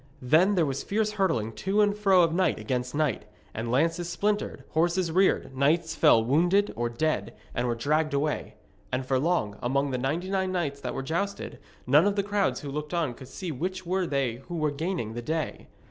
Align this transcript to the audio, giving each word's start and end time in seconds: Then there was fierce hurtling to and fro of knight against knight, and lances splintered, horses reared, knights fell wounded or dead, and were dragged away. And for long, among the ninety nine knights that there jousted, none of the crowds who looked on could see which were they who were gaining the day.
Then 0.19 0.55
there 0.55 0.65
was 0.65 0.81
fierce 0.81 1.11
hurtling 1.11 1.51
to 1.51 1.79
and 1.81 1.95
fro 1.95 2.23
of 2.23 2.33
knight 2.33 2.57
against 2.59 2.95
knight, 2.95 3.25
and 3.53 3.69
lances 3.71 4.09
splintered, 4.09 4.63
horses 4.71 5.11
reared, 5.11 5.55
knights 5.55 5.93
fell 5.93 6.23
wounded 6.25 6.73
or 6.75 6.89
dead, 6.89 7.35
and 7.53 7.67
were 7.67 7.75
dragged 7.75 8.11
away. 8.15 8.55
And 8.91 9.05
for 9.05 9.19
long, 9.19 9.59
among 9.61 9.91
the 9.91 9.99
ninety 9.99 10.31
nine 10.31 10.51
knights 10.51 10.81
that 10.81 10.93
there 10.93 11.01
jousted, 11.03 11.59
none 11.85 12.07
of 12.07 12.15
the 12.15 12.23
crowds 12.23 12.61
who 12.61 12.71
looked 12.71 12.95
on 12.95 13.13
could 13.13 13.27
see 13.27 13.51
which 13.51 13.85
were 13.85 14.07
they 14.07 14.37
who 14.47 14.55
were 14.57 14.71
gaining 14.71 15.13
the 15.13 15.21
day. 15.21 15.67